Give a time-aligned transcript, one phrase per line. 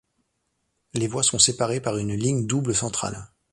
[0.95, 3.27] Les voies sont séparées par une ligne double centrale.